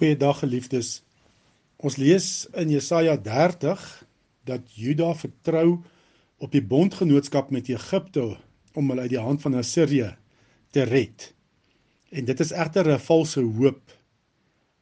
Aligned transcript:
Goeiedag 0.00 0.38
geliefdes. 0.40 1.02
Ons 1.76 1.98
lees 2.00 2.46
in 2.56 2.70
Jesaja 2.72 3.18
30 3.20 3.82
dat 4.48 4.70
Juda 4.72 5.10
vertrou 5.12 5.82
op 6.40 6.54
die 6.54 6.62
bondgenootskap 6.64 7.50
met 7.52 7.68
Egipte 7.68 8.22
om 8.72 8.88
hulle 8.88 9.04
uit 9.04 9.12
die 9.12 9.20
hand 9.20 9.44
van 9.44 9.58
Assirië 9.60 10.14
te 10.72 10.88
red. 10.88 11.26
En 12.16 12.24
dit 12.24 12.40
is 12.40 12.54
egter 12.64 12.88
'n 12.94 13.04
valse 13.10 13.44
hoop. 13.44 13.92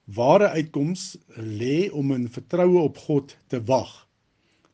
Ware 0.05 0.55
uitkoms 0.55 1.19
lê 1.35 1.91
om 1.91 2.15
in 2.15 2.31
vertroue 2.31 2.79
op 2.79 2.99
God 2.99 3.37
te 3.49 3.59
wag. 3.59 4.07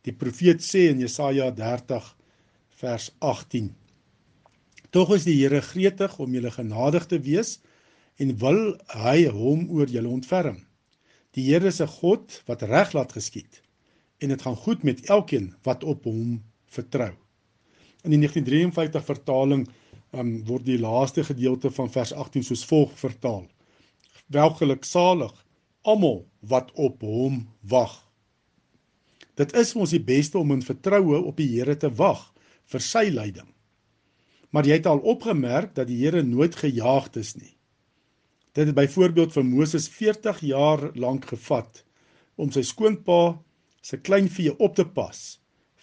Die 0.02 0.12
profeet 0.12 0.60
sê 0.60 0.90
in 0.92 1.00
Jesaja 1.00 1.50
30 1.50 2.16
vers 2.68 3.14
18: 3.18 3.72
Tog 4.90 5.14
is 5.14 5.24
die 5.24 5.40
Here 5.40 5.62
gretig 5.62 6.18
om 6.18 6.34
julle 6.34 6.50
genadig 6.50 7.06
te 7.06 7.20
wees 7.20 7.60
en 8.22 8.36
wil 8.38 8.60
hy 8.94 9.26
hom 9.34 9.66
oor 9.74 9.90
julle 9.90 10.08
ontferm. 10.08 10.58
Die 11.34 11.48
Here 11.50 11.66
is 11.66 11.80
'n 11.80 11.90
God 12.00 12.42
wat 12.46 12.62
reg 12.62 12.92
laat 12.92 13.12
geskied 13.12 13.62
en 14.22 14.28
dit 14.28 14.42
gaan 14.42 14.56
goed 14.56 14.82
met 14.82 15.04
elkeen 15.10 15.54
wat 15.62 15.84
op 15.84 16.04
hom 16.04 16.42
vertrou. 16.66 17.12
In 18.04 18.10
die 18.14 18.20
1953 18.20 19.04
vertaling 19.04 19.66
um, 20.12 20.44
word 20.46 20.64
die 20.64 20.78
laaste 20.78 21.24
gedeelte 21.24 21.70
van 21.70 21.90
vers 21.90 22.12
18 22.12 22.44
soos 22.44 22.64
volg 22.64 22.92
vertaal: 22.98 23.46
Welgeluksalig 24.26 25.34
almal 25.82 26.24
wat 26.40 26.72
op 26.74 27.02
hom 27.02 27.48
wag. 27.60 27.98
Dit 29.34 29.52
is 29.58 29.74
ons 29.74 29.90
die 29.90 30.02
beste 30.02 30.38
om 30.38 30.52
in 30.54 30.62
vertroue 30.62 31.18
op 31.18 31.36
die 31.36 31.48
Here 31.56 31.76
te 31.76 31.90
wag 31.90 32.30
vir 32.70 32.80
sy 32.80 33.08
leiding. 33.10 33.48
Maar 34.54 34.66
jy 34.66 34.78
het 34.78 34.86
al 34.86 35.02
opgemerk 35.02 35.74
dat 35.74 35.88
die 35.90 35.98
Here 36.04 36.22
nooit 36.22 36.54
gejaagd 36.56 37.16
is 37.16 37.34
nie. 37.36 37.56
Dit 38.54 38.66
het 38.70 38.74
byvoorbeeld 38.74 39.32
vir 39.34 39.44
Moses 39.44 39.88
40 39.90 40.40
jaar 40.46 40.90
lank 40.94 41.24
gevat 41.26 41.80
om 42.38 42.52
sy 42.54 42.62
skoonpa 42.62 43.34
se 43.82 43.98
kleinvee 43.98 44.54
op 44.62 44.76
te 44.78 44.84
pas 44.86 45.22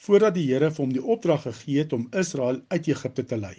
voordat 0.06 0.38
die 0.38 0.46
Here 0.48 0.70
vir 0.72 0.84
hom 0.86 0.94
die 0.96 1.04
opdrag 1.16 1.44
gegee 1.46 1.84
het 1.84 1.92
om 1.94 2.08
Israel 2.18 2.62
uit 2.72 2.88
Egipte 2.88 3.26
te 3.28 3.38
lei. 3.38 3.58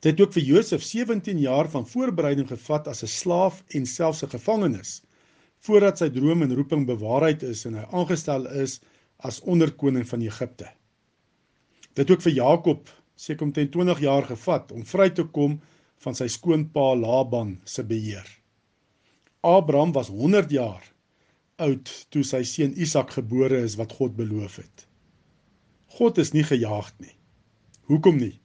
Dit 0.00 0.14
het 0.14 0.22
ook 0.24 0.32
vir 0.38 0.46
Josef 0.46 0.82
17 0.82 1.38
jaar 1.42 1.68
van 1.70 1.86
voorbereiding 1.86 2.48
gevat 2.48 2.88
as 2.88 3.04
'n 3.04 3.12
slaaf 3.12 3.62
en 3.76 3.86
selfs 3.86 4.24
'n 4.24 4.32
gevangenes 4.32 5.02
voordat 5.68 5.98
sy 5.98 6.08
droom 6.08 6.42
en 6.42 6.54
roeping 6.54 6.86
bewaarheid 6.86 7.42
is 7.42 7.64
en 7.66 7.74
hy 7.74 7.84
aangestel 7.92 8.46
is 8.46 8.80
as 9.18 9.40
onderkoning 9.40 10.08
van 10.08 10.20
Egipte. 10.20 10.68
Dit 11.92 12.08
het 12.08 12.10
ook 12.10 12.22
vir 12.22 12.32
Jakob 12.32 12.88
omtrent 13.40 13.72
20 13.72 14.00
jaar 14.00 14.24
gevat 14.24 14.72
om 14.72 14.84
vry 14.84 15.10
te 15.10 15.24
kom 15.24 15.60
van 16.04 16.14
sy 16.14 16.28
skoonpa 16.30 16.94
Laban 16.94 17.56
se 17.64 17.84
beheer. 17.84 18.26
Abraham 19.42 19.92
was 19.92 20.08
100 20.08 20.50
jaar 20.50 20.84
oud 21.58 21.90
toe 22.14 22.22
sy 22.26 22.44
seun 22.46 22.74
Isak 22.78 23.16
gebore 23.16 23.58
is 23.66 23.76
wat 23.78 23.94
God 23.98 24.14
beloof 24.18 24.58
het. 24.62 24.84
God 25.98 26.18
is 26.22 26.34
nie 26.34 26.44
gejaagd 26.46 26.94
nie. 27.02 27.14
Hoekom 27.90 28.18
nie? 28.20 28.36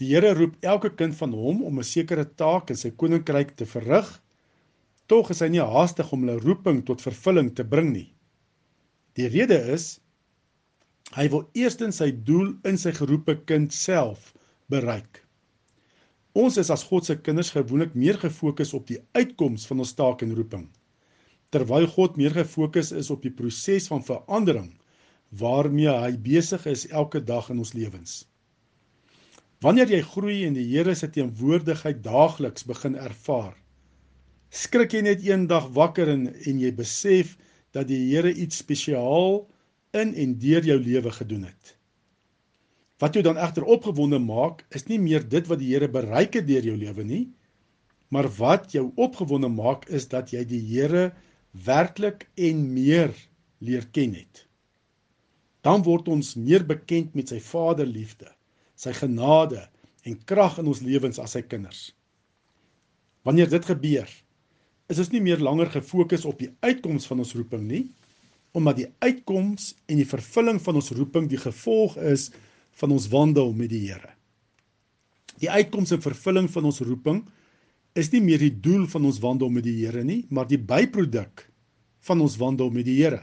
Die 0.00 0.08
Here 0.10 0.34
roep 0.34 0.56
elke 0.66 0.90
kind 0.92 1.14
van 1.16 1.32
hom 1.32 1.62
om 1.64 1.78
'n 1.78 1.86
sekere 1.86 2.24
taak 2.24 2.70
in 2.70 2.76
sy 2.76 2.90
koninkryk 2.90 3.54
te 3.56 3.66
verrig. 3.66 4.08
Tog 5.06 5.30
is 5.30 5.40
hy 5.40 5.48
nie 5.48 5.62
haastig 5.62 6.12
om 6.12 6.26
hulle 6.26 6.40
roeping 6.42 6.82
tot 6.84 7.02
vervulling 7.02 7.54
te 7.54 7.64
bring 7.64 7.92
nie. 7.92 8.10
Die 9.14 9.28
rede 9.28 9.58
is 9.76 10.00
hy 11.14 11.28
wil 11.28 11.46
eerstens 11.54 12.02
sy 12.02 12.10
doel 12.10 12.56
in 12.64 12.76
sy 12.76 12.92
geroepe 12.92 13.38
kind 13.46 13.72
self 13.72 14.34
bereik. 14.68 15.25
Ons 16.36 16.58
is 16.60 16.68
as 16.74 16.82
God 16.84 17.06
se 17.08 17.14
kinders 17.26 17.50
gewoonlik 17.54 17.94
meer 17.96 18.18
gefokus 18.20 18.74
op 18.76 18.84
die 18.90 18.98
uitkoms 19.16 19.62
van 19.70 19.80
ons 19.84 19.94
taak 19.96 20.20
en 20.24 20.34
roeping, 20.36 20.66
terwyl 21.54 21.86
God 21.88 22.18
meer 22.20 22.34
gefokus 22.36 22.90
is 22.92 23.08
op 23.14 23.22
die 23.24 23.32
proses 23.32 23.86
van 23.88 24.04
verandering 24.04 24.74
waarmee 25.40 25.92
hy 26.02 26.10
besig 26.26 26.66
is 26.68 26.84
elke 26.92 27.22
dag 27.24 27.48
in 27.54 27.62
ons 27.64 27.72
lewens. 27.72 28.18
Wanneer 29.64 29.88
jy 29.90 30.02
groei 30.04 30.36
en 30.44 30.58
die 30.58 30.66
Here 30.68 30.94
se 30.94 31.08
teenwoordigheid 31.08 32.02
daagliks 32.04 32.68
begin 32.68 33.00
ervaar, 33.00 33.56
skrik 34.52 34.92
jy 34.92 35.06
net 35.08 35.24
eendag 35.24 35.70
wakker 35.78 36.12
en 36.12 36.28
en 36.28 36.60
jy 36.60 36.74
besef 36.76 37.32
dat 37.72 37.88
die 37.88 38.02
Here 38.10 38.34
iets 38.34 38.60
spesiaal 38.60 39.46
in 39.96 40.12
en 40.12 40.36
deur 40.44 40.68
jou 40.68 40.78
lewe 40.84 41.16
gedoen 41.16 41.48
het. 41.48 41.75
Wat 43.02 43.12
jou 43.12 43.22
dan 43.24 43.36
egter 43.36 43.64
opgewonde 43.68 44.18
maak, 44.18 44.64
is 44.72 44.86
nie 44.88 44.98
meer 45.00 45.24
dit 45.28 45.46
wat 45.50 45.60
die 45.60 45.74
Here 45.74 45.88
bereik 45.92 46.38
het 46.38 46.46
deur 46.48 46.64
jou 46.64 46.76
lewe 46.80 47.04
nie, 47.04 47.24
maar 48.08 48.28
wat 48.38 48.72
jou 48.72 48.88
opgewonde 48.96 49.50
maak 49.52 49.84
is 49.92 50.08
dat 50.08 50.32
jy 50.32 50.44
die 50.48 50.62
Here 50.64 51.10
werklik 51.66 52.28
en 52.36 52.62
meer 52.72 53.12
leer 53.60 53.84
ken 53.92 54.14
het. 54.16 54.46
Dan 55.66 55.82
word 55.84 56.08
ons 56.08 56.36
meer 56.38 56.64
bekend 56.64 57.14
met 57.18 57.32
sy 57.32 57.40
Vaderliefde, 57.42 58.30
sy 58.78 58.94
genade 58.96 59.66
en 60.06 60.16
krag 60.24 60.60
in 60.62 60.70
ons 60.70 60.84
lewens 60.84 61.18
as 61.20 61.34
sy 61.36 61.42
kinders. 61.42 61.90
Wanneer 63.26 63.50
dit 63.50 63.64
gebeur, 63.66 64.08
is 64.88 65.00
ons 65.02 65.10
nie 65.10 65.20
meer 65.24 65.42
langer 65.42 65.68
gefokus 65.72 66.24
op 66.28 66.38
die 66.38 66.52
uitkoms 66.62 67.08
van 67.10 67.24
ons 67.24 67.34
roeping 67.34 67.64
nie, 67.66 67.84
omdat 68.56 68.78
die 68.78 68.88
uitkoms 69.04 69.74
en 69.90 69.98
die 69.98 70.08
vervulling 70.08 70.60
van 70.62 70.78
ons 70.78 70.92
roeping 70.96 71.26
die 71.28 71.40
gevolg 71.42 71.98
is 71.98 72.30
van 72.80 72.92
ons 72.92 73.08
wandel 73.12 73.52
met 73.56 73.70
die 73.72 73.86
Here. 73.88 74.12
Die 75.40 75.50
uitkoms 75.50 75.92
en 75.92 76.04
vervulling 76.04 76.48
van 76.52 76.68
ons 76.68 76.80
roeping 76.84 77.24
is 77.96 78.10
nie 78.12 78.22
meer 78.24 78.40
die 78.40 78.52
doel 78.52 78.84
van 78.92 79.06
ons 79.08 79.20
wandel 79.24 79.52
met 79.52 79.64
die 79.64 79.76
Here 79.80 80.04
nie, 80.04 80.24
maar 80.28 80.48
die 80.48 80.60
byproduk 80.60 81.46
van 82.06 82.22
ons 82.24 82.36
wandel 82.40 82.70
met 82.72 82.86
die 82.88 82.98
Here. 83.00 83.22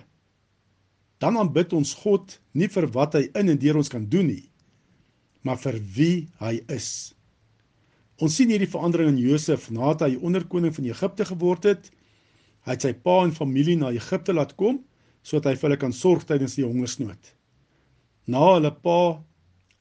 Dan 1.22 1.38
aanbid 1.40 1.74
ons 1.78 1.94
God 2.04 2.38
nie 2.58 2.68
vir 2.68 2.90
wat 2.96 3.16
hy 3.18 3.28
in 3.40 3.54
en 3.54 3.60
deur 3.62 3.80
ons 3.80 3.92
kan 3.92 4.06
doen 4.10 4.28
nie, 4.28 4.46
maar 5.46 5.60
vir 5.62 5.78
wie 5.96 6.16
hy 6.42 6.58
is. 6.74 7.14
Ons 8.22 8.38
sien 8.38 8.52
hierdie 8.52 8.70
verandering 8.70 9.14
in 9.14 9.22
Josef 9.22 9.70
nadat 9.74 10.08
hy 10.08 10.18
onderkoning 10.22 10.74
van 10.76 10.90
Egipte 10.90 11.26
geword 11.28 11.66
het. 11.68 11.88
Hy 12.64 12.76
het 12.76 12.86
sy 12.86 12.94
pa 12.96 13.22
en 13.26 13.34
familie 13.36 13.76
na 13.80 13.92
Egipte 13.96 14.36
laat 14.36 14.56
kom 14.60 14.82
sodat 15.24 15.54
hy 15.54 15.56
vir 15.56 15.70
hulle 15.70 15.80
kan 15.80 15.94
sorg 15.96 16.26
tydens 16.28 16.58
die 16.60 16.66
hongersnood. 16.68 17.32
Na 18.28 18.44
hulle 18.54 18.72
pa 18.84 19.00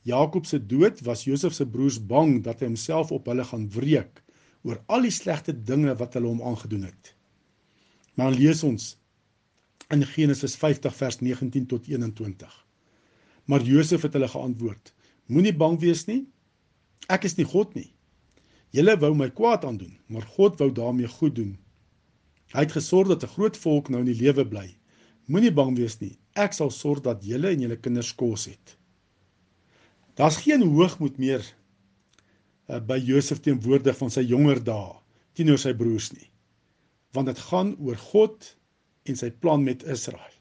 Jakob 0.03 0.47
se 0.47 0.59
dood 0.67 1.01
was 1.07 1.25
Josef 1.25 1.55
se 1.55 1.67
broers 1.67 1.99
bang 2.07 2.41
dat 2.43 2.61
hy 2.61 2.73
homself 2.73 3.13
op 3.15 3.29
hulle 3.31 3.45
gaan 3.47 3.69
wreek 3.71 4.23
oor 4.67 4.81
al 4.91 5.07
die 5.07 5.15
slegte 5.15 5.55
dinge 5.55 5.95
wat 6.01 6.17
hulle 6.19 6.31
hom 6.31 6.43
aangedoen 6.43 6.89
het. 6.89 7.13
Maar 8.19 8.35
lees 8.35 8.63
ons 8.67 8.97
in 9.95 10.03
Genesis 10.15 10.57
50 10.59 10.97
vers 10.97 11.21
19 11.23 11.69
tot 11.71 11.87
21. 11.87 12.51
Maar 13.47 13.63
Josef 13.63 14.03
het 14.03 14.19
hulle 14.19 14.29
geantwoord: 14.29 14.93
Moenie 15.27 15.55
bang 15.55 15.79
wees 15.81 16.07
nie. 16.11 16.25
Ek 17.07 17.25
is 17.29 17.39
nie 17.39 17.47
God 17.47 17.75
nie. 17.79 17.93
Julle 18.75 18.97
wou 18.99 19.15
my 19.15 19.31
kwaad 19.31 19.65
aandoen, 19.69 19.95
maar 20.09 20.27
God 20.35 20.59
wou 20.59 20.71
daarmee 20.73 21.11
goed 21.15 21.35
doen. 21.39 21.57
Hy 22.53 22.67
het 22.67 22.75
gesorg 22.75 23.09
dat 23.09 23.25
'n 23.25 23.35
groot 23.39 23.57
volk 23.57 23.89
nou 23.89 24.01
in 24.01 24.11
die 24.11 24.21
lewe 24.25 24.45
bly. 24.49 24.69
Moenie 25.27 25.53
bang 25.55 25.77
wees 25.79 26.01
nie. 26.01 26.19
Ek 26.35 26.53
sal 26.53 26.71
sorg 26.71 27.03
dat 27.03 27.25
julle 27.25 27.49
en 27.55 27.61
julle 27.61 27.77
kinders 27.77 28.15
kos 28.15 28.47
het. 28.51 28.79
Daar's 30.15 30.43
geen 30.45 30.63
hoogmoed 30.63 31.17
meer 31.19 31.45
uh, 32.69 32.81
by 32.81 32.99
Josef 33.01 33.41
teenwoordig 33.41 33.97
van 33.97 34.13
sy 34.13 34.25
jonger 34.29 34.61
dae 34.65 34.99
teenoor 35.37 35.61
sy 35.61 35.73
broers 35.77 36.11
nie. 36.13 36.29
Want 37.17 37.31
dit 37.33 37.41
gaan 37.49 37.73
oor 37.81 37.97
God 38.13 38.51
en 39.09 39.17
sy 39.17 39.31
plan 39.33 39.65
met 39.65 39.85
Israel. 39.89 40.35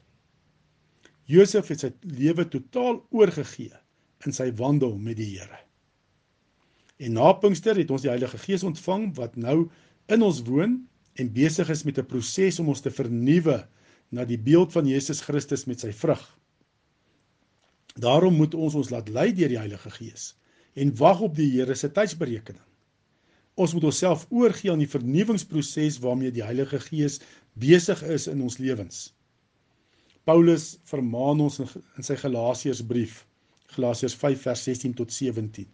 Josef 1.30 1.70
het 1.72 1.84
sy 1.84 1.90
lewe 2.04 2.44
totaal 2.52 3.00
oorgegee 3.14 3.72
in 4.26 4.36
sy 4.36 4.50
wandel 4.58 4.98
met 5.00 5.16
die 5.18 5.30
Here. 5.32 5.58
En 7.02 7.16
na 7.16 7.32
Pinkster 7.40 7.78
het 7.78 7.90
ons 7.90 8.04
die 8.04 8.12
Heilige 8.12 8.38
Gees 8.44 8.64
ontvang 8.66 9.08
wat 9.16 9.38
nou 9.40 9.64
in 10.12 10.22
ons 10.22 10.42
woon 10.46 10.82
en 11.18 11.32
besig 11.32 11.70
is 11.72 11.84
met 11.88 11.98
'n 11.98 12.06
proses 12.06 12.60
om 12.60 12.68
ons 12.68 12.80
te 12.80 12.90
vernuwe 12.90 13.66
na 14.10 14.24
die 14.24 14.38
beeld 14.38 14.72
van 14.72 14.86
Jesus 14.86 15.20
Christus 15.20 15.64
met 15.66 15.80
sy 15.80 15.92
vrug. 15.92 16.22
Daarom 17.94 18.34
moet 18.34 18.54
ons 18.54 18.74
ons 18.74 18.90
laat 18.90 19.08
lei 19.08 19.32
deur 19.36 19.52
die 19.52 19.60
Heilige 19.60 19.90
Gees 19.90 20.32
en 20.72 20.94
wag 20.96 21.20
op 21.20 21.34
die 21.36 21.50
Here 21.52 21.74
se 21.76 21.90
tydsberekening. 21.92 22.64
Ons 23.60 23.74
moet 23.76 23.84
onsself 23.84 24.24
oorgee 24.30 24.72
aan 24.72 24.80
die 24.80 24.88
vernuwingsproses 24.88 25.98
waarmee 26.00 26.32
die 26.32 26.44
Heilige 26.44 26.80
Gees 26.80 27.20
besig 27.52 28.00
is 28.02 28.26
in 28.32 28.40
ons 28.40 28.56
lewens. 28.56 29.12
Paulus 30.24 30.78
vermaan 30.88 31.40
ons 31.44 31.60
in 31.60 32.06
sy 32.06 32.16
Galasiërsbrief, 32.16 33.26
Galasiërs 33.76 34.16
5 34.16 34.48
vers 34.48 34.64
16 34.64 34.96
tot 34.96 35.12
17. 35.12 35.68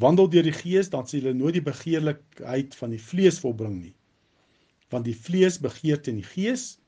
Wandel 0.00 0.30
deur 0.32 0.46
die 0.46 0.56
Gees, 0.56 0.88
dan 0.88 1.04
sal 1.06 1.20
jy 1.20 1.34
nooit 1.36 1.58
die 1.58 1.66
begeerlikheid 1.66 2.74
van 2.78 2.94
die 2.94 3.02
vlees 3.10 3.40
volbring 3.42 3.76
nie. 3.82 3.94
Want 4.88 5.04
die 5.04 5.16
vlees 5.16 5.58
begeer 5.60 6.00
teen 6.00 6.22
die 6.22 6.30
Gees 6.32 6.78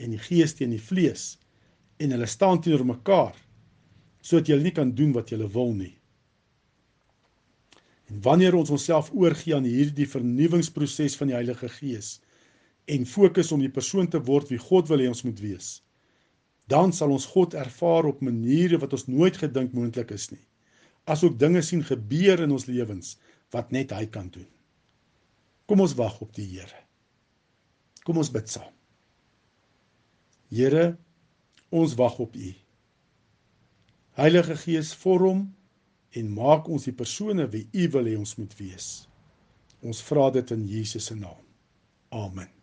en 0.00 0.16
die 0.16 0.22
Gees 0.22 0.56
teen 0.56 0.72
die 0.72 0.80
vlees 0.80 1.34
en 2.00 2.14
hulle 2.14 2.26
staan 2.26 2.62
teenoor 2.62 2.86
mekaar 2.88 3.36
sodat 4.22 4.48
jy 4.48 4.58
nie 4.62 4.74
kan 4.74 4.94
doen 4.94 5.12
wat 5.16 5.32
jy 5.32 5.42
wil 5.52 5.74
nie. 5.74 5.96
En 8.10 8.20
wanneer 8.22 8.54
ons 8.54 8.70
onsself 8.70 9.10
oorgee 9.14 9.54
aan 9.56 9.66
hierdie 9.66 10.08
vernuwingsproses 10.08 11.16
van 11.18 11.32
die 11.32 11.36
Heilige 11.38 11.68
Gees 11.78 12.20
en 12.90 13.06
fokus 13.06 13.52
om 13.54 13.62
die 13.62 13.72
persoon 13.72 14.08
te 14.10 14.20
word 14.22 14.50
wie 14.50 14.60
God 14.60 14.88
wil 14.90 15.02
hê 15.02 15.08
ons 15.10 15.22
moet 15.26 15.38
wees, 15.40 15.68
dan 16.70 16.92
sal 16.92 17.12
ons 17.14 17.26
God 17.30 17.54
ervaar 17.58 18.08
op 18.10 18.22
maniere 18.22 18.78
wat 18.82 18.94
ons 18.96 19.08
nooit 19.10 19.36
gedink 19.38 19.74
moontlik 19.74 20.12
is 20.14 20.30
nie. 20.32 20.42
Asook 21.10 21.38
dinge 21.38 21.62
sien 21.66 21.82
gebeur 21.82 22.44
in 22.44 22.54
ons 22.54 22.68
lewens 22.70 23.16
wat 23.54 23.72
net 23.74 23.94
hy 23.94 24.06
kan 24.06 24.28
doen. 24.30 24.48
Kom 25.66 25.82
ons 25.82 25.94
wag 25.98 26.20
op 26.22 26.30
die 26.36 26.46
Here. 26.46 26.78
Kom 28.06 28.18
ons 28.18 28.30
bid 28.34 28.50
saam. 28.50 28.70
Here, 30.52 30.92
ons 31.70 31.94
wag 31.98 32.18
op 32.22 32.36
U. 32.36 32.50
Heilige 34.16 34.56
Gees, 34.56 34.92
vorm 34.94 35.46
en 36.12 36.32
maak 36.36 36.68
ons 36.68 36.84
die 36.84 36.92
persone 36.92 37.46
wie 37.52 37.64
U 37.72 37.86
wil 37.94 38.10
hê 38.10 38.16
ons 38.20 38.34
moet 38.36 38.52
wees. 38.58 38.88
Ons 39.80 40.02
vra 40.04 40.28
dit 40.34 40.50
in 40.52 40.66
Jesus 40.68 41.08
se 41.08 41.16
naam. 41.16 41.40
Amen. 42.12 42.61